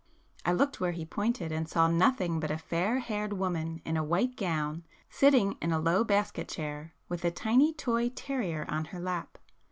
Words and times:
I 0.43 0.51
looked 0.51 0.79
where 0.81 0.93
he 0.93 1.05
pointed, 1.05 1.51
and 1.51 1.69
saw 1.69 1.87
nothing 1.87 2.39
but 2.39 2.49
a 2.49 2.57
fair 2.57 2.97
haired 2.97 3.33
woman 3.33 3.83
in 3.85 3.97
a 3.97 4.03
white 4.03 4.35
gown, 4.35 4.83
sitting 5.11 5.57
in 5.61 5.71
a 5.71 5.77
low 5.77 6.03
basket 6.03 6.47
chair, 6.47 6.95
with 7.07 7.23
a 7.23 7.29
tiny 7.29 7.71
toy 7.71 8.09
terrier 8.09 8.65
on 8.67 8.85
her 8.85 8.99
lap. 8.99 9.37